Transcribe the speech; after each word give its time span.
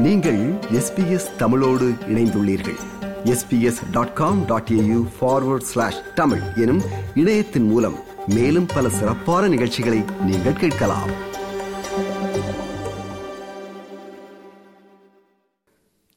நீங்கள் 0.00 0.52
எஸ்பிஎஸ் 0.52 1.36
தமிழோடு 1.36 1.88
இணைந்துள்ளீர்கள். 1.88 2.78
SBS 3.24 3.90
dot 3.92 4.14
com 4.14 4.44
dot 4.44 4.68
AU 4.72 5.06
forward 5.20 5.60
slash 5.60 6.14
Tamil 6.14 6.40
எனும் 6.56 6.80
இணையத்தின் 7.14 7.62
மூலம் 7.62 7.94
மேலும் 8.26 8.66
பல 8.74 8.88
சிறப்பான 8.88 9.48
நிகழ்ச்சிகளை 9.48 10.02
நீங்கள் 10.24 10.52
கேட்கலாம். 10.52 11.10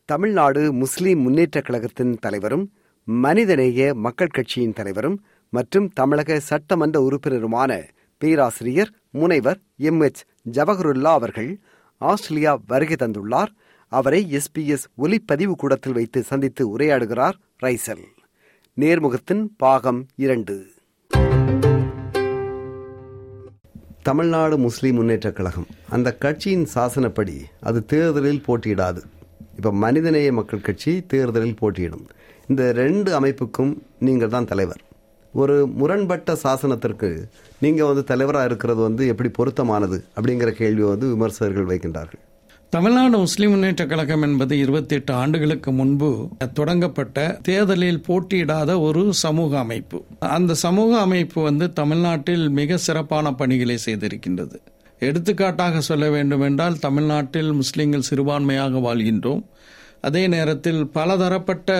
தமிழ்நாடு 0.06 0.74
முஸ்லிம் 0.74 1.20
முன்னேற்றக் 1.20 1.66
கழகத்தின் 1.66 2.18
தலைவரும் 2.22 2.72
மனிதநேய 3.04 3.94
மக்கள் 3.94 4.28
கட்சியின் 4.28 4.74
தலைவரும் 4.74 5.24
மற்றும் 5.50 5.90
தமிழக 5.90 6.40
சட்டமன்ற 6.40 7.08
உறுப்பினருமான 7.12 7.84
பேராசிரியர் 8.18 8.94
முனைவர் 9.10 9.60
எம் 9.78 10.00
எச் 10.00 10.24
ஜவஹருல்லா 10.52 11.12
அவர்கள் 11.12 11.60
ஆஸ்திரேலியா 11.98 12.62
வருகை 12.68 12.96
தந்துள்ளார். 13.00 13.48
அவரை 13.94 14.28
எஸ்பிஎஸ் 14.32 14.86
ஒலிப்பதிவு 14.96 15.56
கூடத்தில் 15.56 15.94
வைத்து 15.94 16.24
சந்தித்து 16.24 16.78
உரையாடுகிறார் 16.78 17.32
ரைசல். 17.64 18.04
நேர்முகத்தின் 18.80 19.48
பாகம் 19.58 20.06
இரண்டு. 20.16 20.66
தமிழ்நாடு 24.04 24.58
முஸ்லீம் 24.58 24.96
முன்னேற்றக் 24.96 25.34
கழகம். 25.34 25.66
அந்த 25.90 26.18
கட்சியின் 26.18 26.68
சாசனப்படி 26.76 27.42
அது 27.62 27.86
தேர்தலில் 27.86 28.44
போட்டியிடாது. 28.48 29.02
இப்போ 29.56 29.74
மனிதநேய 29.74 30.34
மக்கள் 30.34 30.62
கட்சி 30.62 31.06
தேர்தலில் 31.06 31.56
போட்டியிடும். 31.56 32.08
இந்த 32.48 32.72
ரெண்டு 32.72 33.16
அமைப்புக்கும் 33.16 33.84
நீங்கள் 34.00 34.30
தான் 34.30 34.46
தலைவர். 34.46 34.82
ஒரு 35.34 35.68
முரண்பட்ட 35.68 36.34
சாசனத்திற்கு 36.44 37.30
நீங்கள் 37.60 37.86
வந்து 37.86 38.04
தலைவராக 38.04 38.46
இருக்கிறது 38.46 38.82
வந்து 38.82 39.08
எப்படி 39.08 39.30
பொருத்தமானது 39.30 40.04
அப்படிங்கிற 40.16 40.52
கேள்வி 40.52 40.82
வந்து 40.82 41.08
விமர்சகர்கள் 41.08 41.78
வைக்கின்றார்கள். 41.78 42.32
தமிழ்நாடு 42.74 43.18
முஸ்லிம் 43.18 43.50
முன்னேற்ற 43.50 43.86
கழகம் 43.86 44.22
என்பது 44.22 44.58
இருபத்தி 44.58 44.96
எட்டு 44.96 45.14
ஆண்டுகளுக்கு 45.14 45.72
முன்பு 45.72 46.30
தொடங்கப்பட்ட 46.54 47.40
தேர்தலில் 47.42 48.02
போட்டியிடாத 48.08 48.80
ஒரு 48.80 49.14
சமூக 49.14 49.60
அமைப்பு. 49.60 50.06
அந்த 50.20 50.54
சமூக 50.54 51.00
அமைப்பு 51.00 51.42
வந்து 51.42 51.74
தமிழ்நாட்டில் 51.74 52.50
மிக 52.50 52.78
சிறப்பான 52.78 53.34
பணிகளை 53.34 53.78
செய்திருக்கின்றது. 53.86 54.56
எடுத்துக்காட்டாக 55.00 55.82
சொல்ல 55.82 56.10
வேண்டுமென்றால் 56.10 56.80
தமிழ்நாட்டில் 56.80 57.52
முஸ்லிம்கள் 57.52 58.10
சிறுபான்மையாக 58.10 58.80
வாழ்கின்றோம். 58.80 59.44
அதே 60.08 60.22
நேரத்தில் 60.28 60.80
பலதரப்பட்ட 60.88 61.76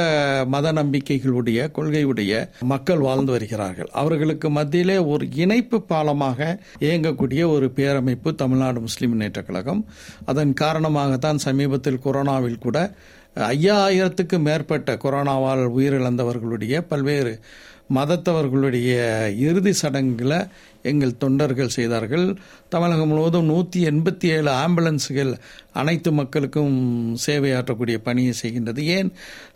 மத 0.48 0.68
நம்பிக்கைகளுடைய 0.74 1.60
கொள்கையுடைய 1.78 2.34
மக்கள் 2.62 3.02
வாழ்ந்து 3.08 3.32
வருகிறார்கள். 3.32 3.90
அவர்களுக்கு 4.02 4.50
மத்தியிலே 4.50 4.98
ஒரு 5.14 5.26
இணைப்பு 5.44 5.78
பாலமாக 5.90 6.40
இயங்கக்கூடிய 6.80 7.42
ஒரு 7.56 7.68
பேரமைப்பு 7.76 8.32
தமிழ்நாடு 8.36 8.80
முஸ்லிம் 8.80 9.10
முன்னேற்ற 9.10 9.42
கழகம். 9.42 9.82
அதன் 10.26 10.54
காரணமாகத்தான் 10.62 11.44
சமீபத்தில் 11.48 12.04
கொரோனாவில் 12.06 12.64
கூட 12.66 12.78
ஐயாயிரத்துக்கு 13.36 14.40
மேற்பட்ட 14.40 14.96
கொரோனாவால் 15.04 15.66
உயிரிழந்தவர்களுடைய 15.78 16.84
பல்வேறு 16.88 17.40
மதத்தவர்களுடைய 17.96 18.92
இறுதி 19.38 19.74
சடங்குகளை 19.74 20.38
எங்கள் 20.84 21.18
தொண்டர்கள் 21.18 21.68
செய்தார்கள். 21.68 22.36
தமிழகம் 22.70 23.08
முழுவதும் 23.08 23.46
நூற்றி 23.46 23.86
எண்பத்தி 23.86 24.26
ஏழு 24.26 24.52
ஆம்புலன்ஸுகள் 24.52 25.38
அனைத்து 25.74 26.12
மக்களுக்கும் 26.12 27.18
சேவையாற்றக்கூடிய 27.26 27.98
பணியை 27.98 28.34
செய்கின்றது. 28.42 28.80
ஏன்? 28.80 29.12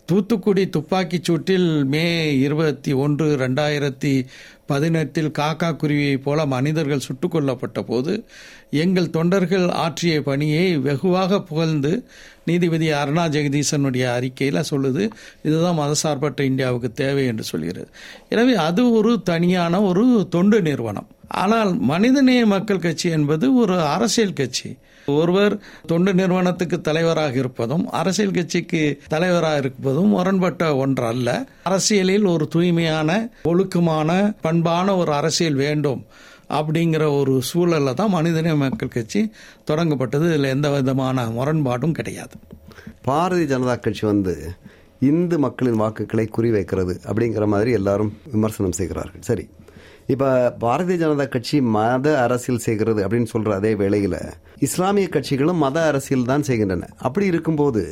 தூத்துக்குடி 0.06 0.68
துப்பாக்கிச் 0.68 1.30
சூட்டில் 1.30 1.84
மே 1.84 2.38
இருபத்தி 2.38 2.92
ஒன்று 2.92 3.36
ரெண்டாயிரத்தி 3.36 4.26
பதினெட்டில் 4.66 5.30
காக்கா 5.30 5.76
குருவியைப் 5.76 6.22
போல 6.22 6.46
மனிதர்கள் 6.46 6.98
சுட்டுக் 6.98 7.36
கொல்லப்பட்ட 7.36 7.82
போது 7.82 8.24
எங்கள் 8.70 9.10
தொண்டர்கள் 9.10 9.68
ஆற்றிய 9.68 10.22
பணியை 10.22 10.78
வெகுவாக 10.78 11.42
புகழ்ந்து 11.42 12.06
நீதிபதி 12.44 12.92
அருணா 12.92 13.28
ஜெகதீசனுடைய 13.28 14.12
அறிக்கையில் 14.12 14.68
சொல்லுது. 14.70 15.10
இதுதான் 15.42 15.78
மதசார்பற்ற 15.78 16.40
இந்தியாவுக்கு 16.40 16.92
தேவை 16.92 17.26
என்று 17.26 17.42
சொல்கிறது. 17.42 17.88
எனவே 18.28 18.54
அது 18.54 18.90
ஒரு 18.90 19.22
தனியான 19.22 19.82
ஒரு 19.82 20.26
தொண்டு 20.30 20.62
நிறுவனம். 20.62 21.06
ஆனால் 21.28 21.78
மனிதநேய 21.78 22.46
மக்கள் 22.46 22.78
கட்சி 22.78 23.10
என்பது 23.10 23.54
ஒரு 23.54 23.80
அரசியல் 23.80 24.32
கட்சி. 24.32 24.76
ஒருவர் 25.06 25.58
தொண்டு 25.86 26.14
நிறுவனத்துக்கு 26.14 26.80
தலைவராக 26.80 27.32
இருப்பதும் 27.32 27.90
அரசியல் 27.90 28.30
கட்சிக்கு 28.30 29.00
தலைவராக 29.08 29.58
இருப்பதும் 29.58 30.06
முரண்பட்ட 30.06 30.76
ஒன்று 30.76 31.04
அல்ல 31.04 31.48
அரசியலில் 31.62 32.24
ஒரு 32.24 32.48
தூய்மையான 32.48 33.30
ஒழுக்கமான 33.42 34.34
பண்பான 34.40 34.96
ஒரு 34.96 35.12
அரசியல் 35.12 35.54
வேண்டும் 35.54 36.04
அப்படிங்கிற 36.50 37.18
ஒரு 37.18 37.42
சூழல்ல 37.54 37.94
தான் 37.94 38.08
மனிதநேய 38.08 38.54
மக்கள் 38.54 38.88
கட்சி 38.88 39.32
தொடங்கப்பட்டது. 39.66 40.26
இதில் 40.28 40.44
எந்த 40.44 40.70
விதமான 40.70 41.26
முரண்பாடும் 41.26 41.92
கிடையாது. 41.92 42.36
பாரதிய 43.08 43.48
ஜனதா 43.54 43.80
கட்சி 43.80 44.06
வந்து 44.06 44.52
இந்து 44.98 45.38
மக்களின் 45.38 45.74
வாக்குகளை 45.74 46.30
குறிவைக்கிறது 46.36 46.96
அப்படிங்கிற 47.04 47.46
மாதிரி 47.46 47.70
எல்லாரும் 47.70 48.16
விமர்சனம் 48.32 48.72
செய்கிறார்கள். 48.72 49.20
சரி. 49.20 49.48
இப்போ 50.12 50.28
பாரதிய 50.62 50.96
ஜனதா 51.00 51.24
கட்சி 51.32 51.56
மத 51.74 52.06
அரசியல் 52.24 52.62
செய்கிறது 52.66 53.00
அப்படின்னு 53.04 53.30
சொல்ற 53.32 53.50
அதே 53.60 53.72
வேளையில் 53.80 54.16
இஸ்லாமிய 54.66 55.08
கட்சிகளும் 55.16 55.60
மத 55.64 55.76
அரசியல் 55.90 56.30
தான் 56.30 56.46
செய்கின்றன. 56.48 56.88
அப்படி 57.06 57.26
இருக்கும்போது 57.32 57.82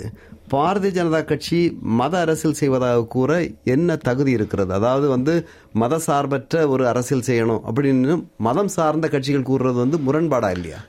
பாரதிய 0.54 0.92
ஜனதா 0.98 1.20
கட்சி 1.30 1.58
மத 2.00 2.14
அரசியல் 2.24 2.58
செய்வதாக 2.60 3.06
கூற 3.14 3.30
என்ன 3.74 3.96
தகுதி 4.08 4.32
இருக்கிறது? 4.38 4.72
அதாவது 4.78 5.06
வந்து 5.14 5.34
மத 5.82 6.00
சார்பற்ற 6.08 6.64
ஒரு 6.74 6.84
அரசியல் 6.92 7.28
செய்யணும் 7.30 7.64
அப்படின்னு 7.68 8.16
மதம் 8.48 8.74
சார்ந்த 8.76 9.08
கட்சிகள் 9.14 9.48
கூறுறது 9.50 9.78
வந்து 9.84 9.98
முரண்பாடா 10.08 10.50
இல்லையா? 10.58 10.80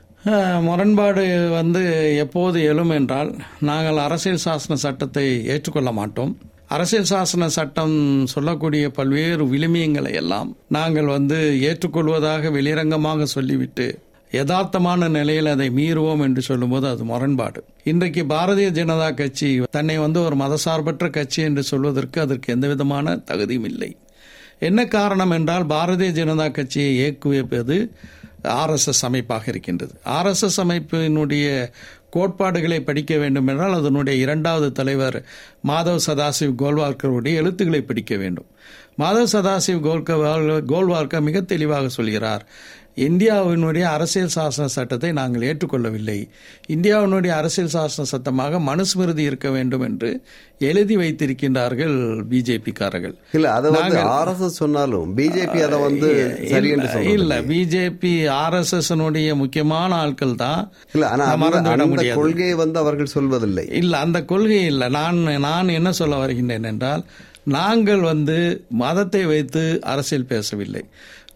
முரண்பாடு 0.67 1.23
வந்து 1.59 1.81
எப்போது 2.23 2.57
எழும் 2.71 2.93
என்றால் 2.99 3.29
நாங்கள் 3.69 4.05
அரசியல் 4.07 4.45
சாசன 4.45 4.77
சட்டத்தை 4.85 5.25
ஏற்றுக்கொள்ள 5.53 5.91
மாட்டோம். 5.99 6.33
அரசியல் 6.69 7.09
சாசன 7.09 7.45
சட்டம் 7.45 8.25
சொல்லக்கூடிய 8.25 8.89
பல்வேறு 8.89 9.45
விளிமியங்களை 9.45 10.13
எல்லாம் 10.13 10.55
நாங்கள் 10.67 11.05
வந்து 11.05 11.37
ஏற்றுக்கொள்வதாக 11.61 12.51
வெளிரங்கமாக 12.51 13.23
சொல்லிவிட்டு 13.23 13.99
யதார்த்தமான 14.31 15.09
நிலையில் 15.09 15.45
அதை 15.45 15.69
மீறுவோம் 15.69 16.21
என்று 16.21 16.41
சொல்லும்போது 16.41 16.87
அது 16.87 17.03
முரண்பாடு. 17.03 17.63
இன்றைக்கு 17.83 18.23
பாரதிய 18.23 18.69
ஜனதா 18.79 19.13
கட்சி 19.13 19.63
தன்னை 19.71 19.97
வந்து 19.97 20.23
ஒரு 20.23 20.35
மதசார்பற்ற 20.35 21.09
கட்சி 21.09 21.41
என்று 21.41 21.63
சொல்வதற்கு 21.63 22.21
அதற்கு 22.21 22.53
எந்த 22.53 22.67
விதமான 22.67 23.15
தகுதியும் 23.17 23.63
இல்லை. 23.63 23.97
என்ன 24.59 24.85
காரணம் 24.85 25.31
என்றால் 25.31 25.65
பாரதிய 25.65 26.11
ஜனதா 26.19 26.51
கட்சியை 26.51 26.95
இயக்குவிப்பது 26.95 27.91
ஆர்எஸ்எஸ் 28.43 29.01
அமைப்பாக 29.01 29.43
இருக்கின்றது. 29.47 29.93
ஆர்எஸ்எஸ் 30.05 30.59
அமைப்பினுடைய 30.63 31.69
கோட்பாடுகளை 32.09 32.81
படிக்க 32.81 33.17
வேண்டும் 33.17 33.47
என்றால் 33.47 33.73
அதனுடைய 33.73 34.21
இரண்டாவது 34.21 34.71
தலைவர் 34.71 35.25
மாதவ் 35.67 35.99
சதாசிவ் 36.07 36.55
கோல்வால்கருடைய 36.57 37.33
எழுத்துக்களை 37.33 37.81
படிக்க 37.81 38.15
வேண்டும். 38.17 38.45
மாதவ் 38.99 39.31
சதாசிவ் 39.31 39.85
கோல்க 39.87 40.13
கோல்வால்கர் 40.67 41.21
மிக 41.21 41.41
தெளிவாக 41.41 41.87
சொல்கிறார். 41.87 42.45
இந்தியாவினுடைய 42.95 43.81
அரசியல் 43.81 44.31
சாசன 44.35 44.65
சட்டத்தை 44.65 45.11
நாங்கள் 45.11 45.41
ஏற்றுக்கொள்ளவில்லை. 45.41 46.27
இந்தியாவினுடைய 46.67 47.27
அரசியல் 47.27 47.69
சாசன 47.73 48.01
சட்டமாக 48.01 48.59
மனுஸ்மிருதி 48.59 49.17
இருக்க 49.17 49.49
வேண்டும் 49.49 49.81
என்று 49.81 50.21
எழுதி 50.59 50.97
வைத்திருக்கின்றார்கள் 50.97 52.23
பிஜேபி 52.29 52.71
காரர்கள் 52.71 53.15
இல்ல 53.31 53.51
அதை 53.51 53.71
வந்து 53.71 53.97
ஆர்எஸ்எஸ் 53.97 54.57
சொன்னாலும் 54.61 55.17
பிஜேபி 55.17 55.61
அதை 55.61 55.79
வந்து 55.79 56.09
இல்ல 57.03 57.41
பிஜேபி 57.41 58.29
ஆர்எஸ்எஸ் 58.29 59.33
முக்கியமான 59.33 59.95
ஆட்கள் 59.95 60.35
தான் 60.35 60.71
இல்ல 60.93 61.07
அந்த 61.07 62.13
கொள்கையை 62.13 62.53
வந்து 62.53 62.79
அவர்கள் 62.79 63.13
சொல்வதில்லை. 63.13 63.71
இல்ல 63.71 63.97
அந்த 63.97 64.23
கொள்கை 64.23 64.65
இல்ல. 64.65 64.89
நான் 64.89 65.15
நான் 65.17 65.67
என்ன 65.67 65.91
சொல்ல 65.91 66.15
வருகின்றேன் 66.15 66.63
என்றால் 66.63 67.05
நாங்கள் 67.47 67.99
வந்து 68.01 68.37
மதத்தை 68.77 69.25
வைத்து 69.25 69.63
அரசியல் 69.83 70.25
பேசவில்லை. 70.25 70.83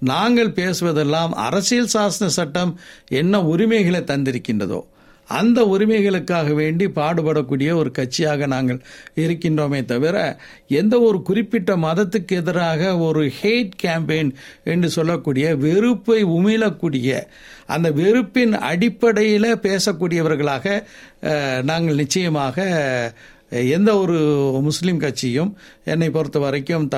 நாங்கள் 0.04 0.52
பேசுவதெல்லாம் 0.52 1.34
அரசியல் 1.40 1.94
சாசன 1.94 2.30
சட்டம் 2.38 2.72
என்ன 3.08 3.44
உரிமைகளை 3.44 4.02
தந்திருக்கின்றதோ 4.02 4.80
அந்த 5.28 5.60
உரிமைகளுக்காக 5.66 6.54
வேண்டி 6.54 6.86
பாடுபடக்கூடிய 6.88 7.70
ஒரு 7.74 7.90
கட்சியாக 7.98 8.48
நாங்கள் 8.48 8.80
இருக்கின்றோமே 9.16 9.86
தவிர 9.86 10.16
எந்த 10.68 10.96
ஒரு 11.00 11.22
குறிப்பிட்ட 11.22 11.76
மதத்துக்கு 11.78 12.36
எதிராக 12.36 12.98
ஒரு 12.98 13.22
ஹேட் 13.42 13.76
கேம்பெயின் 13.84 14.32
என்று 14.64 14.90
சொல்லக்கூடிய 14.90 15.56
வெறுப்பை 15.58 16.20
உமிழக்கூடிய 16.38 17.12
அந்த 17.68 17.92
வெறுப்பின் 17.92 18.56
அடிப்படையில் 18.72 19.52
பேசக்கூடியவர்களாக 19.62 20.66
நாங்கள் 21.64 21.96
நிச்சயமாக 21.96 22.58
எந்த 23.76 23.98
ஒரு 23.98 24.18
முஸ்லீம் 24.62 25.00
கட்சியும் 25.00 25.52
என்னை 25.86 26.10
பொறுத்த 26.10 26.40
வரைக்கும் 26.40 26.88
த 26.88 26.98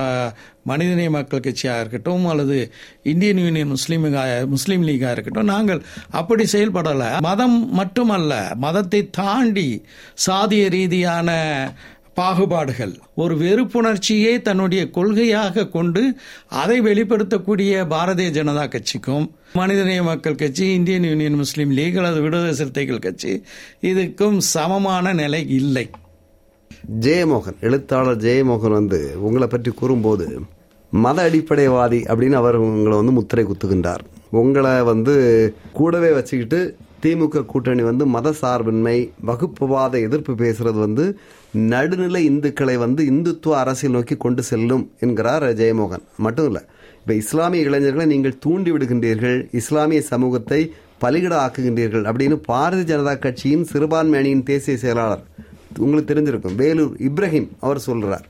மனிதநேய 0.64 1.10
மக்கள் 1.10 1.46
கட்சியாக 1.48 1.80
இருக்கட்டும் 1.80 2.26
அல்லது 2.26 2.58
இந்தியன் 3.04 3.38
யூனியன் 3.38 3.68
முஸ்லீம் 3.68 4.06
முஸ்லீம் 4.50 4.88
லீகாக 4.88 5.16
இருக்கட்டும் 5.16 5.52
நாங்கள் 5.54 5.82
அப்படி 6.10 6.46
செயல்படலை. 6.52 7.20
மதம் 7.20 7.58
மட்டுமல்ல 7.74 8.52
மதத்தை 8.56 9.10
தாண்டி 9.10 9.70
சாதிய 10.28 10.70
ரீதியான 10.70 11.30
பாகுபாடுகள் 12.16 12.94
ஒரு 13.16 13.36
வெறுப்புணர்ச்சியை 13.36 14.42
தன்னுடைய 14.42 14.90
கொள்கையாக 14.90 15.70
கொண்டு 15.70 16.02
அதை 16.48 16.82
வெளிப்படுத்தக்கூடிய 16.82 17.72
பாரதிய 17.94 18.30
ஜனதா 18.38 18.66
கட்சிக்கும் 18.68 19.26
மனிதநேய 19.54 20.04
மக்கள் 20.04 20.36
கட்சி 20.36 20.66
இந்தியன் 20.74 21.04
யூனியன் 21.04 21.34
முஸ்லீம் 21.34 21.70
லீக் 21.70 21.98
அல்லது 21.98 22.22
விடுதலை 22.22 22.54
சிறுத்தைகள் 22.54 23.00
கட்சி 23.00 23.44
இதுக்கும் 23.82 24.38
சமமான 24.38 25.14
நிலை 25.14 25.50
இல்லை. 25.50 25.86
ஜெயமோகன் 26.84 27.58
எழுத்தாளர் 27.62 28.18
ஜெயமோகன் 28.18 28.76
வந்து 28.78 29.16
உங்களை 29.18 29.48
பற்றி 29.48 29.72
கூறும்போது 29.72 30.26
மத 30.92 31.30
அடிப்படைவாதி 31.30 32.00
அப்படின்னு 32.04 32.32
அவர் 32.32 32.56
உங்களை 32.56 32.96
வந்து 32.98 33.12
முத்திரை 33.12 33.46
குத்துகின்றார். 33.46 34.04
உங்களை 34.30 34.84
வந்து 34.84 35.14
கூடவே 35.74 36.12
வச்சுக்கிட்டு 36.12 36.60
திமுக 37.04 37.46
கூட்டணி 37.46 37.84
வந்து 37.84 38.06
மத 38.06 38.34
சார்பின்மை 38.42 39.10
வகுப்புவாத 39.26 40.02
எதிர்ப்பு 40.08 40.34
பேசுறது 40.34 40.74
வந்து 40.74 41.06
நடுநிலை 41.52 42.22
இந்துக்களை 42.30 42.76
வந்து 42.78 43.04
இந்துத்துவ 43.12 43.56
அரசியல் 43.64 43.94
நோக்கி 43.94 44.18
கொண்டு 44.18 44.44
செல்லும் 44.44 44.90
என்கிறார் 45.00 45.48
ஜெயமோகன். 45.62 46.04
மட்டும் 46.18 46.46
இல்லை 46.46 46.62
இப்போ 47.00 47.14
இஸ்லாமிய 47.14 47.68
இளைஞர்களை 47.70 48.06
நீங்கள் 48.06 48.40
தூண்டி 48.40 48.72
விடுகின்றீர்கள் 48.72 49.48
இஸ்லாமிய 49.52 50.02
சமூகத்தை 50.02 50.62
பலிகிட 51.02 51.34
ஆக்குகின்றீர்கள் 51.46 52.04
அப்படின்னு 52.04 52.38
பாரதிய 52.48 52.88
ஜனதா 52.92 53.20
கட்சியின் 53.20 53.66
சிறுபான்மை 53.72 54.20
அணியின் 54.20 54.44
தேசிய 54.44 54.78
செயலாளர் 54.78 55.26
உங்களுக்கு 55.78 56.14
தெரிஞ்சிருக்கும் 56.14 56.56
வேலூர் 56.56 56.94
இப்ராஹிம் 57.00 57.48
அவர் 57.60 57.84
சொல்றார். 57.88 58.26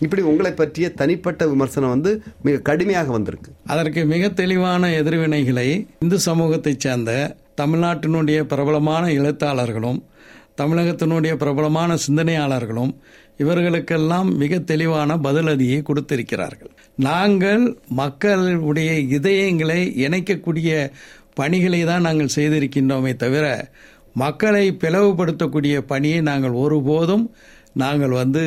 இப்படி 0.00 0.22
உங்களை 0.22 0.52
பற்றிய 0.52 0.90
தனிப்பட்ட 0.90 1.46
விமர்சனம் 1.46 1.88
வந்து 1.88 2.22
மிக 2.42 2.58
கடுமையாக 2.58 3.12
வந்திருக்கு. 3.12 3.52
அதற்கு 3.66 4.04
மிக 4.04 4.28
தெளிவான 4.28 4.88
எதிர்வினைகளை 4.88 5.86
இந்து 6.00 6.18
சமூகத்தைச் 6.18 6.80
சேர்ந்த 6.80 7.36
தமிழ்நாட்டினுடைய 7.56 8.40
பிரபலமான 8.42 9.10
எழுத்தாளர்களும் 9.10 10.02
தமிழகத்தினுடைய 10.56 11.34
பிரபலமான 11.34 11.96
சிந்தனையாளர்களும் 12.06 12.94
இவர்களுக்கெல்லாம் 13.38 14.36
மிக 14.36 14.58
தெளிவான 14.58 15.16
பதிலதியை 15.16 15.82
கொடுத்திருக்கிறார்கள். 15.82 16.70
நாங்கள் 16.96 17.76
மக்களுடைய 17.88 19.18
இதயங்களை 19.18 19.80
இணைக்கக்கூடிய 20.06 20.90
பணிகளை 21.34 21.84
தான் 21.84 22.00
நாங்கள் 22.00 22.34
செய்திருக்கின்றோமே 22.34 23.16
தவிர 23.16 23.70
மக்களை 24.22 24.64
பிளவுபடுத்தக்கூடிய 24.82 25.76
பணியை 25.92 26.20
நாங்கள் 26.20 26.54
ஒருபோதும் 26.64 27.24
நாங்கள் 27.82 28.14
வந்து 28.20 28.42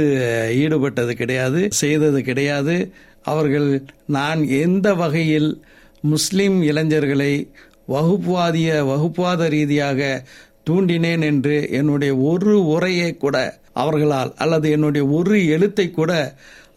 ஈடுபட்டது 0.61 1.13
கிடையாது 1.21 1.59
செய்தது 1.81 2.19
கிடையாது. 2.29 2.75
அவர்கள் 3.23 3.67
நான் 4.17 4.41
எந்த 4.63 4.87
வகையில் 4.93 5.49
முஸ்லிம் 6.13 6.57
இளைஞர்களை 6.61 7.33
வகுப்புவாதிய 7.87 8.69
வகுப்புவாத 8.91 9.47
ரீதியாக 9.47 9.99
தூண்டினேன் 10.69 11.23
என்று 11.23 11.55
என்னுடைய 11.71 12.11
ஒரு 12.29 12.53
உரையை 12.65 13.11
கூட 13.23 13.37
அவர்களால் 13.73 14.31
அல்லது 14.37 14.67
என்னுடைய 14.71 15.03
ஒரு 15.17 15.37
எழுத்தை 15.47 15.85
கூட 15.91 16.11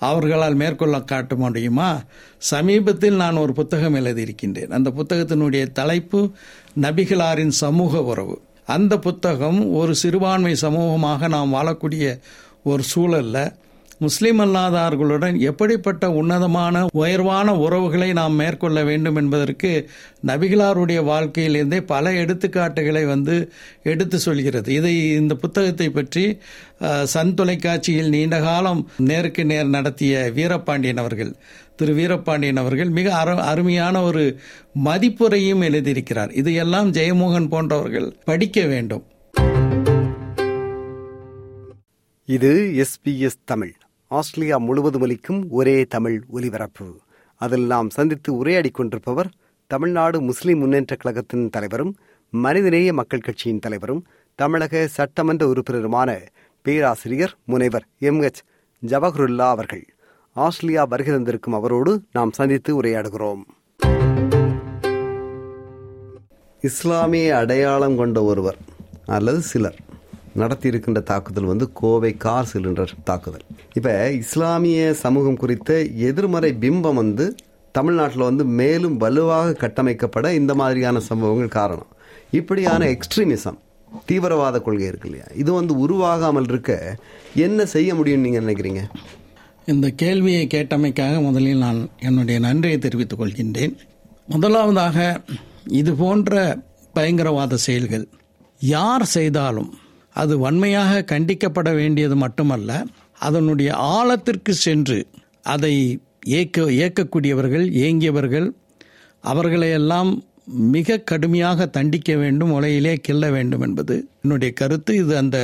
அவர்களால் 0.08 0.56
மேற்கொள்ள 0.60 0.96
காட்ட 1.00 1.34
முடியுமா? 1.34 1.90
சமீபத்தில் 2.52 3.20
நான் 3.22 3.42
ஒரு 3.42 3.52
புத்தகம் 3.52 3.94
எழுதியிருக்கின்றேன். 3.94 4.72
அந்த 4.76 4.88
புத்தகத்தினுடைய 4.98 5.64
தலைப்பு 5.72 6.20
நபிகளாரின் 6.80 7.54
சமூக 7.62 8.02
உறவு. 8.12 8.36
அந்த 8.66 8.98
புத்தகம் 8.98 9.72
ஒரு 9.72 9.94
சிறுபான்மை 9.94 10.54
சமூகமாக 10.62 11.28
நாம் 11.28 11.54
வாழக்கூடிய 11.54 12.04
ஒரு 12.62 12.82
சூழல்ல 12.94 13.38
முஸ்லிம் 13.98 14.40
அல்லாதார்களுடன் 14.40 15.36
எப்படிப்பட்ட 15.38 16.10
உன்னதமான 16.10 16.86
உயர்வான 16.92 17.56
உறவுகளை 17.56 18.12
நாம் 18.12 18.34
மேற்கொள்ள 18.34 18.84
வேண்டும் 18.84 19.16
என்பதற்கு 19.16 19.90
நபிகளாருடைய 20.26 21.00
வாழ்க்கையிலிருந்தே 21.10 21.80
பல 21.86 22.12
எடுத்துக்காட்டுகளை 22.12 23.06
வந்து 23.06 23.52
எடுத்து 23.82 24.18
சொல்கிறது. 24.18 24.74
இதை 24.74 24.94
இந்த 25.10 25.34
புத்தகத்தை 25.34 25.90
பற்றி 25.90 26.38
சன் 27.02 27.34
தொலைக்காட்சியில் 27.34 28.08
நீண்ட 28.08 28.40
காலம் 28.40 28.88
நேருக்கு 29.10 29.44
நேர் 29.44 29.74
நடத்திய 29.76 30.30
வீரபாண்டியன் 30.34 30.96
அவர்கள் 30.96 31.32
திரு 31.76 31.94
வீரபாண்டியன் 31.94 32.56
அவர்கள் 32.56 32.90
மிக 32.90 33.14
அருமையான 33.52 34.02
ஒரு 34.02 34.40
மதிப்புரையும் 34.84 35.64
எழுதியிருக்கிறார். 35.70 36.32
இதையெல்லாம் 36.34 36.92
ஜெயமோகன் 36.92 37.48
போன்றவர்கள் 37.48 38.16
படிக்க 38.24 38.66
வேண்டும். 38.66 39.04
இது 42.24 42.52
எஸ்பிஎஸ் 42.82 43.42
தமிழ். 43.44 43.74
ஆஸ்திரேலியா 44.14 44.58
முழுவதும் 44.58 45.00
ஒலிக்கும் 45.00 45.46
ஒரே 45.50 45.84
தமிழ் 45.84 46.22
ஒலிபரப்பு. 46.28 47.00
அதில் 47.36 47.66
நாம் 47.66 47.90
சந்தித்து 47.90 48.36
உரையாடி 48.36 48.70
கொண்டிருப்பவர் 48.70 49.30
தமிழ்நாடு 49.66 50.20
முஸ்லிம் 50.20 50.58
முன்னேற்ற 50.58 50.96
கழகத்தின் 50.96 51.50
தலைவரும் 51.50 51.96
மனிதநேய 52.30 52.92
மக்கள் 52.92 53.20
கட்சியின் 53.20 53.58
தலைவரும் 53.58 54.06
தமிழக 54.34 54.86
சட்டமன்ற 54.86 55.52
உறுப்பினருமான 55.52 56.20
பேராசிரியர் 56.62 57.36
முனைவர் 57.44 57.86
எம். 57.98 58.20
எச். 58.20 58.42
ஜவஹருல்லா 58.86 59.48
அவர்கள். 59.48 59.84
ஆஸ்திரேலியா 60.32 60.84
வருகை 60.84 61.14
தந்திருக்கும் 61.14 61.54
அவரோடு 61.54 62.02
நாம் 62.12 62.32
சந்தித்து 62.32 62.82
உரையாடுகிறோம். 62.82 63.42
இஸ்லாமிய 66.60 67.38
அடையாளம் 67.38 67.96
கொண்ட 67.96 68.22
ஒருவர் 68.22 68.58
அல்லது 69.06 69.40
சிலர். 69.40 69.83
நடத்தியிருக்கின்ற 70.40 71.00
தாக்குதல் 71.10 71.50
வந்து 71.52 71.66
கோவை 71.80 72.12
கார் 72.24 72.50
சிலிண்டர் 72.52 72.92
தாக்குதல். 73.04 73.44
இப்போ 73.78 74.12
இஸ்லாமிய 74.12 74.94
சமூகம் 74.94 75.40
குறித்த 75.42 75.80
எதிர்மறை 76.08 76.50
பிம்பம் 76.64 77.00
வந்து 77.02 77.26
தமிழ்நாட்டில் 77.72 78.28
வந்து 78.28 78.44
மேலும் 78.44 78.96
வலுவாக 78.96 79.56
கட்டமைக்கப்பட 79.62 80.26
இந்த 80.40 80.54
மாதிரியான 80.54 81.00
சம்பவங்கள் 81.00 81.56
காரணம். 81.60 81.90
இப்படியான 82.30 82.88
எக்ஸ்ட்ரீமிசம் 82.96 83.58
தீவிரவாத 84.06 84.56
கொள்கை 84.60 84.86
இருக்கு 84.86 85.08
இல்லையா? 85.08 85.26
இது 85.42 85.50
வந்து 85.52 85.72
உருவாகாமல் 85.84 86.48
இருக்க 86.48 86.96
என்ன 87.46 87.66
செய்ய 87.74 87.94
முடியும் 87.94 88.20
நீங்க 88.20 88.40
நினைக்கிறீங்க? 88.40 88.82
இந்த 89.72 89.86
கேள்வியை 90.02 90.46
கேட்டமைக்காக 90.54 91.20
முதலில் 91.22 91.62
நான் 91.66 91.80
என்னுடைய 91.98 92.40
நன்றியை 92.40 92.78
தெரிவித்துக் 92.78 93.20
கொள்கின்றேன். 93.20 93.74
முதலாவதாக 94.26 94.98
இது 95.80 95.92
போன்ற 95.94 96.58
பயங்கரவாத 96.92 97.56
செயல்கள் 97.66 98.04
யார் 98.74 99.04
செய்தாலும் 99.16 99.70
அது 100.14 100.34
வன்மையாக 100.38 101.04
கண்டிக்கப்பட 101.12 101.70
வேண்டியது 101.74 102.16
மட்டுமல்ல 102.16 102.70
அதனுடைய 103.26 103.70
ஆழத்திற்கு 103.94 104.52
சென்று 104.66 104.98
அதை 105.54 105.74
இயக்க 106.32 106.62
இயக்கக்கூடியவர்கள் 106.78 107.64
இயங்கியவர்கள் 107.80 108.48
அவர்களையெல்லாம் 109.20 110.10
மிக 110.76 110.96
கடுமையாக 111.10 111.66
தண்டிக்க 111.66 112.16
வேண்டும் 112.22 112.50
உலையிலே 112.50 112.94
கிள்ள 113.06 113.30
வேண்டும் 113.30 113.60
என்பது 113.60 113.94
என்னுடைய 114.22 114.50
கருத்து. 114.60 114.92
இது 114.96 115.16
அந்த 115.16 115.38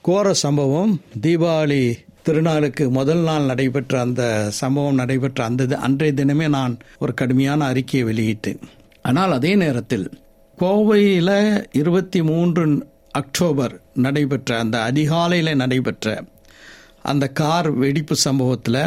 கோர 0.00 0.34
சம்பவம். 0.34 0.92
தீபாவளி 1.22 1.82
திருநாளுக்கு 2.26 2.84
முதல் 2.88 3.22
நாள் 3.28 3.48
நடைபெற்ற 3.50 4.00
அந்த 4.00 4.22
சம்பவம் 4.50 4.94
நடைபெற்ற 4.94 5.40
அந்த 5.44 5.78
அன்றைய 5.86 6.12
தினமே 6.20 6.48
நான் 6.48 6.74
ஒரு 6.98 7.14
கடுமையான 7.14 7.66
அறிக்கையை 7.66 8.02
வெளியிட்டேன். 8.10 8.60
ஆனால் 9.02 9.32
அதே 9.32 9.52
நேரத்தில் 9.54 10.06
கோவையில் 10.58 11.36
இருபத்தி 11.72 12.22
மூன்று 12.22 12.64
அக்டோபர் 13.20 13.74
நடைபெற்ற 14.06 14.58
அந்த 14.58 14.76
அதிகாலையில் 14.82 15.60
நடைபெற்ற 15.62 16.06
அந்த 17.10 17.24
கார் 17.40 17.68
வெடிப்பு 17.82 18.14
சம்பவத்தில் 18.24 18.80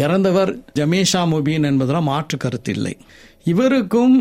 இறந்தவர் 0.00 0.52
ஜமேஷா 0.78 1.20
முபீன் 1.32 1.66
என்பதில் 1.70 2.06
மாற்று 2.08 2.36
கருத்து 2.38 2.72
இல்லை. 2.72 2.94
இவருக்கும் 3.44 4.14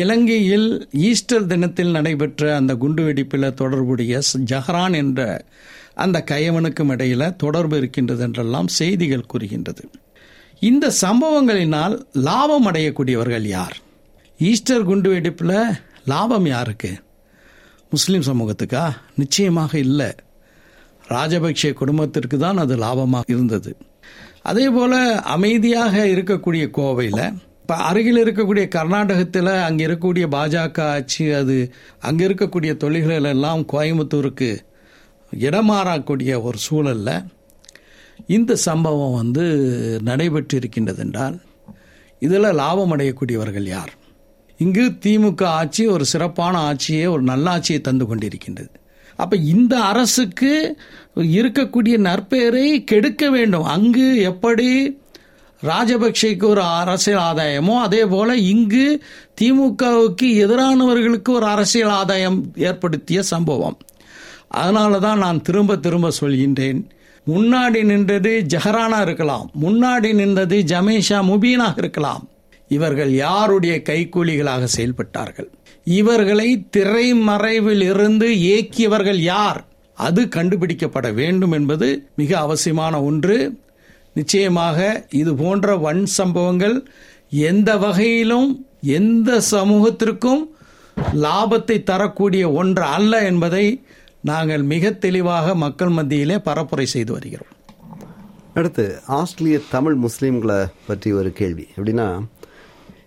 இலங்கையில் 0.00 0.68
ஈஸ்டர் 1.08 1.46
தினத்தில் 1.46 1.90
நடைபெற்ற 1.90 2.56
அந்த 2.56 2.72
குண்டு 2.74 3.02
வெடிப்பில் 3.04 3.58
தொடர்புடைய 3.60 4.20
ஜஹரான் 4.50 4.96
என்ற 5.02 5.20
அந்த 6.04 6.18
கையவனுக்கும் 6.30 6.92
இடையில 6.94 7.22
தொடர்பு 7.36 7.76
இருக்கின்றது 7.76 8.22
என்றெல்லாம் 8.22 8.68
செய்திகள் 8.78 9.30
கூறுகின்றது. 9.32 9.84
இந்த 10.62 10.86
சம்பவங்களினால் 11.04 11.94
லாபம் 12.28 12.66
அடையக்கூடியவர்கள் 12.70 13.46
யார்? 13.56 13.76
ஈஸ்டர் 14.40 14.84
குண்டு 14.84 15.10
வெடிப்பில் 15.14 15.56
லாபம் 16.04 16.46
யாருக்கு? 16.46 16.92
முஸ்லீம் 17.92 18.26
சமூகத்துக்கா? 18.26 18.82
நிச்சயமாக 19.16 19.78
இல்லை. 19.78 20.10
ராஜபக்ஷ 21.08 21.72
குடும்பத்திற்கு 21.72 22.38
தான் 22.38 22.56
அது 22.56 22.76
லாபமாக 22.76 23.24
இருந்தது. 23.26 23.70
அதே 24.42 24.70
போல 24.70 25.22
அமைதியாக 25.22 26.06
இருக்கக்கூடிய 26.06 26.70
கோவையில் 26.70 27.24
இப்போ 27.62 27.74
அருகில் 27.84 28.20
இருக்கக்கூடிய 28.22 28.68
கர்நாடகத்தில் 28.68 29.50
அங்கே 29.66 29.86
இருக்கக்கூடிய 29.86 30.26
பாஜக 30.28 30.80
ஆட்சி 30.86 31.32
அது 31.32 31.56
அங்கே 32.00 32.26
இருக்கக்கூடிய 32.28 32.76
தொழில்கள் 32.76 33.24
எல்லாம் 33.24 33.62
கோயம்புத்தூருக்கு 33.72 34.50
இடமாறக்கூடிய 35.32 36.42
ஒரு 36.42 36.58
சூழலில் 36.58 37.14
இந்த 38.26 38.56
சம்பவம் 38.56 39.14
வந்து 39.14 39.44
நடைபெற்று 40.02 40.56
இருக்கின்றது 40.56 41.00
என்றால் 41.00 41.36
இதில் 42.22 42.56
லாபம் 42.56 42.92
அடையக்கூடியவர்கள் 42.96 43.68
யார்? 43.68 43.92
இங்கு 44.62 44.84
திமுக 45.04 45.44
ஆட்சி 45.44 45.82
ஒரு 45.86 46.04
சிறப்பான 46.04 46.54
ஆட்சியை 46.58 47.06
ஒரு 47.06 47.22
நல்ல 47.22 47.46
ஆட்சியை 47.50 47.80
தந்து 47.80 48.04
கொண்டிருக்கின்றது. 48.04 48.72
அப்ப 49.16 49.36
இந்த 49.54 49.74
அரசுக்கு 49.92 50.52
இருக்கக்கூடிய 51.36 51.96
நற்பெயரை 52.08 52.66
கெடுக்க 52.84 53.30
வேண்டும். 53.30 53.66
அங்கு 53.76 54.06
எப்படி 54.30 54.68
ராஜபக்சேக்கு 55.62 56.44
ஒரு 56.44 56.62
அரசியல் 56.62 57.26
ஆதாயமோ 57.30 57.74
அதே 57.86 58.00
போல 58.04 58.36
இங்கு 58.52 58.86
திமுகவுக்கு 59.40 60.28
எதிரானவர்களுக்கு 60.44 61.30
ஒரு 61.30 61.46
அரசியல் 61.46 61.94
ஆதாயம் 62.00 62.38
ஏற்படுத்திய 62.68 63.22
சம்பவம். 63.32 63.78
அதனால 64.62 64.98
தான் 64.98 65.22
நான் 65.24 65.42
திரும்ப 65.42 65.76
திரும்ப 65.76 66.08
சொல்கின்றேன். 66.20 66.80
முன்னாடி 67.26 67.80
நின்றது 67.84 68.32
ஜஹரானா 68.54 69.00
இருக்கலாம். 69.00 69.46
முன்னாடி 69.62 70.10
நின்றது 70.14 70.56
ஜமேஷா 70.72 71.18
முபீனா 71.30 71.68
இருக்கலாம். 71.76 72.24
இவர்கள் 72.76 73.12
யாருடைய 73.24 73.74
கைக்கூலிகளாக 73.88 74.68
செயல்பட்டார்கள்? 74.76 75.48
இவர்களை 75.84 76.48
திரைமறைவில் 76.76 77.84
இருந்து 77.90 78.28
இயக்கியவர்கள் 78.46 79.20
யார்? 79.32 79.60
அது 79.98 80.20
கண்டுபிடிக்கப்பட 80.36 81.08
வேண்டும் 81.14 81.54
என்பது 81.58 81.88
மிக 82.16 82.30
அவசியமான 82.38 82.94
ஒன்று. 83.02 83.38
நிச்சயமாக 84.18 84.78
இது 85.20 85.32
போன்ற 85.34 85.76
வன் 85.84 86.04
சம்பவங்கள் 86.18 86.76
எந்த 87.50 87.70
வகையிலும் 87.76 88.48
எந்த 88.98 89.40
சமூகத்திற்கும் 89.50 90.42
லாபத்தை 91.24 91.76
தரக்கூடிய 91.82 92.44
ஒன்று 92.60 92.84
அல்ல 92.96 93.22
என்பதை 93.30 93.66
நாங்கள் 94.30 94.64
மிக 94.72 94.90
தெளிவாக 95.04 95.54
மக்கள் 95.64 95.92
மத்தியிலே 95.98 96.36
பரப்புரை 96.48 96.86
செய்து 96.94 97.12
வருகிறோம். 97.12 97.52
அடுத்து 98.54 98.84
ஆஸ்திரேலிய 99.18 99.58
தமிழ் 99.70 99.96
முஸ்லீம்களை 100.04 100.60
பற்றி 100.86 101.10
ஒரு 101.12 101.30
கேள்வி. 101.32 101.64
எப்படின்னா 101.76 102.08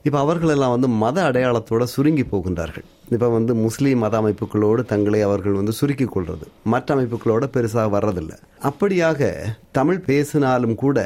இப்போ 0.07 0.19
அவர்களெல்லாம் 0.23 0.73
வந்து 0.73 0.87
மத 1.03 1.17
அடையாளத்தோடு 1.27 1.85
சுருங்கி 1.93 2.23
போகின்றார்கள். 2.31 2.85
இப்போ 3.15 3.27
வந்து 3.35 3.53
முஸ்லீம் 3.63 4.01
மத 4.03 4.15
அமைப்புகளோடு 4.21 4.81
தங்களை 4.91 5.19
அவர்கள் 5.27 5.55
வந்து 5.59 5.73
சுருக்கிக் 5.79 6.11
கொள்வது 6.15 6.45
மற்ற 6.73 6.95
அமைப்புகளோட 6.95 7.45
பெருசாக 7.55 7.93
வர்றதில்லை. 7.95 8.37
அப்படியாக 8.69 9.29
தமிழ் 9.77 10.01
பேசினாலும் 10.09 10.75
கூட 10.83 10.97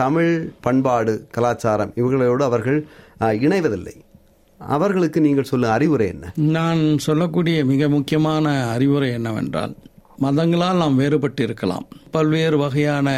தமிழ் 0.00 0.32
பண்பாடு 0.66 1.14
கலாச்சாரம் 1.36 1.92
இவர்களோடு 2.00 2.44
அவர்கள் 2.48 2.80
இணைவதில்லை. 3.46 3.94
அவர்களுக்கு 4.60 5.18
நீங்கள் 5.26 5.48
சொல்லும் 5.50 5.74
அறிவுரை 5.76 6.08
என்ன? 6.14 6.32
நான் 6.58 6.82
சொல்லக்கூடிய 7.06 7.58
மிக 7.72 7.88
முக்கியமான 7.96 8.46
அறிவுரை 8.74 9.12
என்னவென்றால் 9.18 9.74
மதங்களால் 10.26 10.82
நாம் 10.82 11.00
வேறுபட்டு 11.00 11.42
இருக்கலாம் 11.48 11.86
பல்வேறு 12.16 12.56
வகையான 12.64 13.08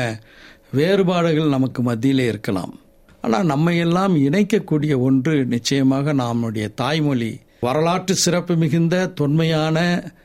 வேறுபாடுகள் 0.79 1.55
நமக்கு 1.57 1.81
மத்தியிலே 1.83 2.27
இருக்கலாம். 2.27 2.75
ஆனால் 3.23 3.47
நம்மையெல்லாம் 3.47 4.15
இணைக்கக்கூடிய 4.29 4.99
ஒன்று 4.99 5.45
நிச்சயமாக 5.45 6.13
நம்முடைய 6.13 6.69
தாய்மொழி. 6.69 7.41
வரலாற்று 7.61 8.15
சிறப்பு 8.15 8.57
மிகுந்த 8.57 9.07
தொன்மையான 9.07 9.79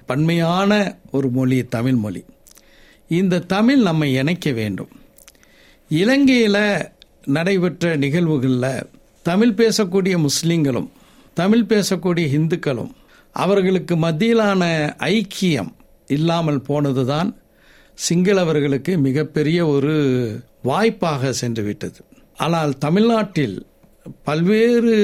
பன்மையான 0.06 0.98
ஒரு 1.12 1.30
மொழி 1.30 1.66
தமிழ் 1.66 1.96
மொழி. 1.96 2.26
இந்த 3.08 3.40
தமிழ் 3.40 3.82
நம்மை 3.82 4.14
இணைக்க 4.14 4.52
வேண்டும். 4.52 4.90
இலங்கையில் 5.90 6.90
நடைபெற்ற 7.26 7.96
நிகழ்வுகளில் 7.96 8.88
தமிழ் 9.24 9.58
பேசக்கூடிய 9.58 10.26
முஸ்லீம்களும் 10.26 10.90
தமிழ் 11.34 11.66
பேசக்கூடிய 11.66 12.28
இந்துக்களும் 12.38 12.92
அவர்களுக்கு 13.36 13.96
மத்தியிலான 13.96 14.64
ஐக்கியம் 15.14 15.72
இல்லாமல் 16.08 16.62
போனதுதான் 16.62 17.30
சிங்களவர்களுக்கு 17.98 18.98
மிகப்பெரிய 18.98 19.68
ஒரு 19.68 19.96
வாய்ப்பாக 20.62 21.32
சென்று 21.32 21.64
விட்டது 21.64 22.00
ஆனால் 22.38 22.78
தமிழ்நாட்டில் 22.78 23.58
பல்வேறு 24.24 24.96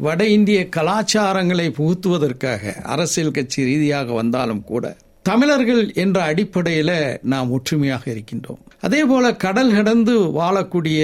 வட 0.00 0.22
இந்திய 0.26 0.68
கலாச்சாரங்களை 0.76 1.66
புகுத்துவதற்காக 1.70 2.62
அரசியல் 2.84 3.30
கட்சி 3.30 3.64
ரீதியாக 3.64 4.12
வந்தாலும் 4.12 4.64
கூட 4.64 4.84
தமிழர்கள் 5.22 5.92
என்ற 5.94 6.18
அடிப்படையில் 6.22 6.96
நாம் 7.22 7.50
ஒற்றுமையாக 7.50 8.04
இருக்கின்றோம். 8.10 8.62
அதே 8.80 9.04
போல 9.04 9.24
கடல் 9.36 9.74
கடந்து 9.74 10.14
வாழக்கூடிய 10.32 11.02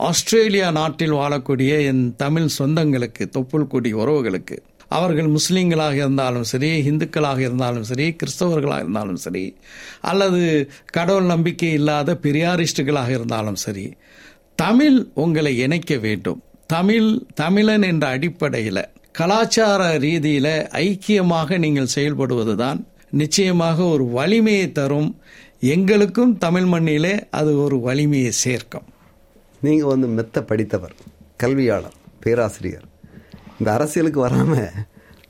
ஆஸ்திரேலியா 0.00 0.70
நாட்டில் 0.70 1.12
வாழக்கூடிய 1.12 1.84
என் 1.84 2.14
தமிழ் 2.16 2.48
சொந்தங்களுக்கு 2.58 3.24
தொப்புள் 3.36 3.68
கொடி 3.68 3.92
உறவுகளுக்கு 3.92 4.56
அவர்கள் 4.88 5.28
முஸ்லீம்களாக 5.28 5.94
இருந்தாலும் 5.94 6.44
சரி 6.44 6.70
இந்துக்களாக 6.90 7.38
இருந்தாலும் 7.38 7.82
சரி 7.82 8.16
கிறிஸ்தவர்களாக 8.16 8.78
இருந்தாலும் 8.78 9.16
சரி 9.16 9.44
அல்லது 10.00 10.42
கடவுள் 10.92 11.24
நம்பிக்கை 11.24 11.72
இல்லாத 11.72 12.18
பெரியாரிஸ்டுகளாக 12.22 13.08
இருந்தாலும் 13.08 13.54
சரி 13.54 13.86
தமிழ் 14.62 14.98
உங்களை 15.22 15.50
இணைக்க 15.64 15.92
வேண்டும். 16.04 16.38
தமிழ் 16.66 17.08
தமிழன் 17.40 17.82
என்ற 17.82 18.04
அடிப்படையில் 18.08 18.82
கலாச்சார 19.18 19.82
ரீதியில் 20.04 20.54
ஐக்கியமாக 20.84 21.58
நீங்கள் 21.64 21.92
செயல்படுவதுதான் 21.94 22.78
நிச்சயமாக 23.20 23.78
ஒரு 23.94 24.04
வலிமையை 24.18 24.72
தரும். 24.78 25.10
எங்களுக்கும் 25.74 26.32
தமிழ் 26.44 26.64
மண்ணிலே 26.64 27.14
அது 27.38 27.52
ஒரு 27.64 27.78
வலிமையை 27.80 28.32
சேர்க்கும். 28.44 28.86
நீங்கள் 29.66 29.92
வந்து 29.92 30.08
மெத்த 30.16 30.42
படித்தவர் 30.42 30.96
கல்வியாளர் 31.36 31.98
பேராசிரியர். 32.20 32.88
இந்த 33.58 33.68
அரசியலுக்கு 33.72 34.20
வராமல் 34.20 34.72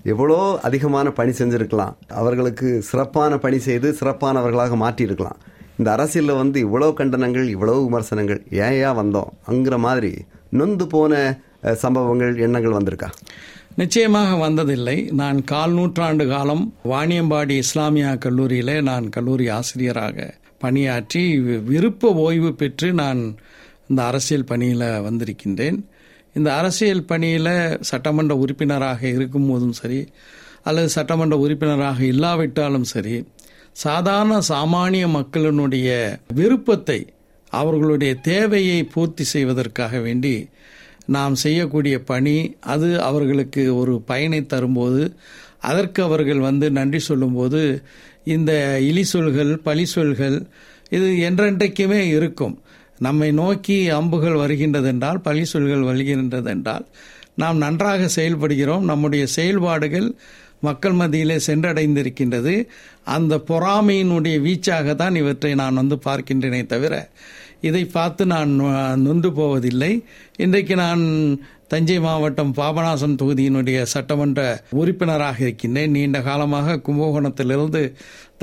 எவ்வளோ 0.02 0.38
அதிகமான 0.62 1.10
பணி 1.10 1.32
செஞ்சுருக்கலாம். 1.40 1.94
அவர்களுக்கு 2.20 2.68
சிறப்பான 2.82 3.38
பணி 3.38 3.58
செய்து 3.58 3.96
சிறப்பானவர்களாக 4.00 4.76
மாற்றியிருக்கலாம். 4.84 5.40
இந்த 5.78 5.92
அரசியலில் 5.92 6.36
வந்து 6.36 6.58
இவ்வளோ 6.66 6.92
கண்டனங்கள் 6.92 7.48
இவ்வளோ 7.48 7.84
விமர்சனங்கள் 7.84 8.46
ஏன் 8.50 8.72
ஏன் 8.72 8.96
வந்தோம்? 8.96 9.30
அங்கிற 9.48 9.78
மாதிரி 9.78 10.14
நொந்து 10.50 10.86
போன 10.86 11.38
சம்பவங்கள் 11.74 12.38
எண்ணங்கள் 12.38 12.72
வந்திருக்கா? 12.72 13.10
நிச்சயமாக 13.76 14.48
வந்ததில்லை. 14.48 15.12
நான் 15.12 15.44
கால் 15.44 15.72
நூற்றாண்டு 15.72 16.28
காலம் 16.28 16.74
வாணியம்பாடி 16.84 17.50
இஸ்லாமியா 17.50 18.12
கல்லூரியிலே 18.12 18.82
நான் 18.82 19.08
கல்லூரி 19.08 19.48
ஆசிரியராக 19.48 20.34
பணியாற்றி 20.58 21.40
வி- 21.40 21.64
விருப்ப 21.64 22.12
ஓய்வு 22.14 22.54
பெற்று 22.54 22.92
நான் 22.92 23.36
இந்த 23.88 24.04
அரசியல் 24.04 24.44
பணியில் 24.44 25.00
வந்திருக்கின்றேன். 25.00 25.78
இந்த 26.34 26.56
அரசியல் 26.56 27.04
பணியில் 27.04 27.78
சட்டமன்ற 27.80 28.36
உறுப்பினராக 28.36 29.08
இருக்கும்போதும் 29.08 29.70
சரி 29.70 30.08
அல்லது 30.62 30.88
சட்டமன்ற 30.88 31.38
உறுப்பினராக 31.38 32.04
இல்லாவிட்டாலும் 32.04 32.84
சரி 32.84 33.24
சாதாரண 33.76 34.34
சாமானிய 34.48 35.04
மக்களினுடைய 35.08 35.88
விருப்பத்தை 36.34 37.00
அவர்களுடைய 37.52 38.12
தேவையை 38.14 38.78
பூர்த்தி 38.84 39.24
செய்வதற்காக 39.24 39.98
வேண்டி 39.98 40.48
நாம் 41.06 41.34
செய்யக்கூடிய 41.34 41.96
பணி 42.00 42.36
அது 42.74 42.88
அவர்களுக்கு 43.02 43.62
ஒரு 43.76 43.94
பயனை 44.00 44.40
தரும்போது 44.46 45.02
அதற்கு 45.60 46.00
அவர்கள் 46.02 46.38
வந்து 46.38 46.66
நன்றி 46.70 46.98
சொல்லும்போது 46.98 47.60
இந்த 48.24 48.52
இலி 48.80 49.04
சொல்கள் 49.12 49.52
பழி 49.56 49.84
சொல்கள் 49.94 50.36
இது 50.90 51.08
என்றென்றைக்குமே 51.28 52.00
இருக்கும். 52.16 52.56
நம்மை 52.98 53.28
நோக்கி 53.32 53.76
அம்புகள் 53.90 54.40
வருகின்றதென்றால் 54.42 55.18
பழி 55.18 55.44
சொல்கள் 55.52 55.86
வருகின்றதென்றால் 55.90 56.84
நாம் 57.34 57.56
நன்றாக 57.56 58.08
செயல்படுகிறோம். 58.16 58.88
நம்முடைய 58.90 59.24
செயல்பாடுகள் 59.36 60.08
மக்கள் 60.60 60.92
மத்தியிலே 60.92 61.36
சென்றடைந்திருக்கின்றது. 61.36 62.66
அந்த 63.04 63.36
பொறாமையினுடைய 63.36 64.40
வீச்சாக 64.40 64.94
தான் 64.94 65.14
இவற்றை 65.14 65.54
நான் 65.54 65.74
வந்து 65.74 65.96
பார்க்கின்றேனே 65.96 66.66
தவிர 66.66 67.08
இதை 67.60 67.84
பார்த்து 67.84 68.26
நான் 68.26 68.60
நொ- 68.60 68.96
நொந்து 68.96 69.32
போவதில்லை. 69.32 70.04
இன்றைக்கு 70.36 70.74
நான் 70.74 71.02
தஞ்சை 71.70 71.96
மாவட்டம் 72.00 72.52
பாபநாசம் 72.56 73.16
தொகுதியினுடைய 73.20 73.78
சட்டமன்ற 73.92 74.40
உறுப்பினராக 74.80 75.42
இருக்கின்றேன். 75.44 75.90
நீண்ட 75.90 76.18
காலமாக 76.28 76.76
கும்பகோணத்திலிருந்து 76.86 77.80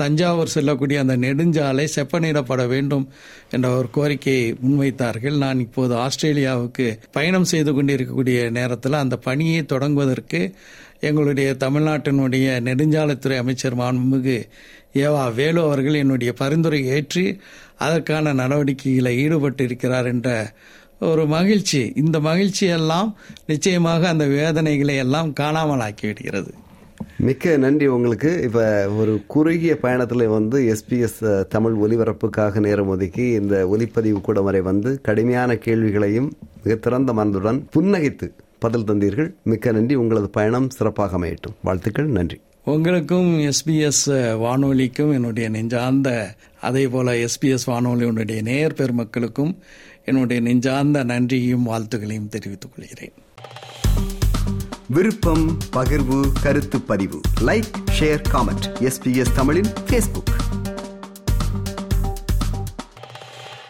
தஞ்சாவூர் 0.00 0.52
செல்லக்கூடிய 0.54 0.98
அந்த 1.02 1.14
நெடுஞ்சாலை 1.16 1.86
செப்பனிடப்பட 1.96 2.62
வேண்டும் 2.66 3.06
என்ற 3.50 3.68
ஒரு 3.78 3.88
கோரிக்கையை 3.96 4.44
முன்வைத்தார்கள். 4.64 5.36
நான் 5.44 5.62
இப்போது 5.66 5.94
ஆஸ்திரேலியாவுக்கு 6.04 6.86
பயணம் 7.12 7.50
செய்து 7.52 7.72
கொண்டிருக்கக்கூடிய 7.74 8.50
நேரத்தில் 8.58 9.02
அந்த 9.02 9.18
பணியை 9.28 9.62
தொடங்குவதற்கு 9.72 10.42
எங்களுடைய 11.08 11.48
தமிழ்நாட்டினுடைய 11.64 12.46
நெடுஞ்சாலைத்துறை 12.68 13.38
அமைச்சர் 13.44 13.80
மாண்புமிகு 13.80 14.38
ஏவா 15.06 15.22
வேலு 15.34 15.60
அவர்கள் 15.60 16.02
என்னுடைய 16.04 16.30
பரிந்துரை 16.40 16.80
ஏற்றி 16.96 17.24
அதற்கான 17.84 18.32
நடவடிக்கைகளை 18.40 19.12
ஈடுபட்டு 19.24 19.62
இருக்கிறார் 19.64 20.06
என்ற 20.06 20.28
ஒரு 21.10 21.26
மகிழ்ச்சி. 21.26 21.92
இந்த 21.96 22.20
மகிழ்ச்சி 22.20 22.66
எல்லாம் 22.66 23.16
நிச்சயமாக 23.46 24.08
அந்த 24.08 24.26
வேதனைகளை 24.26 24.96
எல்லாம் 24.96 25.32
காணாமல் 25.32 25.82
ஆக்கிவிடுகிறது 25.88 26.52
மிக்க 27.18 27.56
நன்றி 27.56 27.86
உங்களுக்கு. 27.86 28.42
இப்போ 28.42 28.88
ஒரு 28.88 29.22
குறுகிய 29.26 29.76
பயணத்தில் 29.76 30.26
வந்து 30.26 30.58
எஸ்பிஎஸ் 30.72 31.46
தமிழ் 31.48 31.76
ஒலிபரப்புக்காக 31.84 32.60
நேரம் 32.60 32.86
ஒதுக்கி 32.86 33.22
இந்த 33.22 33.68
ஒலிப்பதிவு 33.68 34.20
கூடம் 34.20 34.44
வரை 34.44 34.60
வந்து 34.60 35.00
கடுமையான 35.00 35.56
கேள்விகளையும் 35.56 36.32
மிக 36.62 36.76
திறந்த 36.76 37.12
மனதுடன் 37.12 37.62
புன்னகைத்து 37.76 38.30
பதில் 38.58 38.84
தந்தீர்கள். 38.84 39.30
மிக்க 39.42 39.72
நன்றி. 39.72 39.94
உங்களது 39.94 40.28
பயணம் 40.28 40.70
சிறப்பாக 40.70 41.18
அமையட்டும். 41.18 41.54
வாழ்த்துக்கள். 41.62 42.06
நன்றி. 42.06 42.40
உங்களுக்கும் 42.64 43.30
எஸ்பிஎஸ் 43.40 44.36
வானொலிக்கும் 44.36 45.12
என்னுடைய 45.12 45.48
நெஞ்சார்ந்த 45.48 46.34
அதே 46.60 46.88
போல 46.88 47.12
எஸ்பிஎஸ் 47.12 47.66
வானொலியினுடைய 47.66 48.42
நேர் 48.42 48.72
பெருமக்களுக்கும் 48.72 49.56
என்னுடைய 50.04 50.42
நெஞ்சார்ந்த 50.42 51.04
நன்றியையும் 51.04 51.66
வாழ்த்துக்களையும் 51.68 52.28
தெரிவித்துக் 52.28 52.70
கொள்கிறேன். 52.76 53.12
விருப்பம் 54.88 55.58
பகிர்வு 55.72 56.32
கருத்து 56.42 56.80
பதிவு. 56.80 57.20
லைக் 57.40 57.70
ஷேர் 57.98 58.22
காமெண்ட் 58.32 58.66
எஸ்பிஎஸ் 58.80 59.34
தமிழின் 59.34 59.70
ஃபேஸ்புக் 59.86 60.32